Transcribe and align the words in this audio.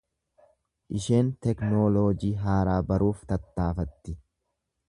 Isheen 0.99 1.29
teknooloojii 1.47 2.33
haaraa 2.47 2.81
baruuf 2.93 3.23
tattaafatti. 3.33 4.19